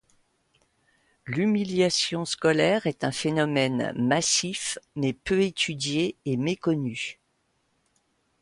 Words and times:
L'humiliation 1.27 2.25
scolaire 2.25 2.87
est 2.87 3.03
un 3.03 3.11
phénomène 3.11 3.93
massif, 3.95 4.79
mais 4.95 5.13
peu 5.13 5.41
étudié 5.43 6.15
et 6.25 6.37
méconnu. 6.37 7.19